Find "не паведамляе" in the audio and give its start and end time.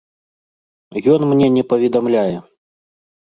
1.59-2.37